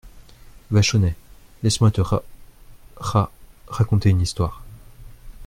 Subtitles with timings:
[0.71, 1.15] Vachonnet
[1.61, 2.23] Laisse-moi te ra…
[2.97, 3.29] ra…
[3.67, 4.63] raconter une histoire?